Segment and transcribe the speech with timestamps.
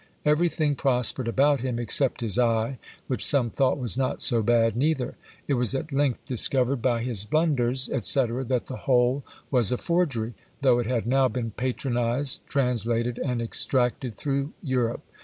[0.25, 5.13] Everything prospered about him, except his eye, which some thought was not so bad neither.
[5.47, 10.33] It was at length discovered by his blunders, &c., that the whole was a forgery:
[10.63, 15.03] though it had now been patronised, translated, and extracted through Europe.